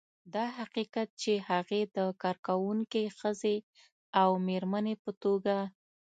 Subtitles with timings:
[0.33, 3.57] دا حقیقت چې هغې د کارکونکې ښځې
[4.21, 5.57] او مېرمنې په توګه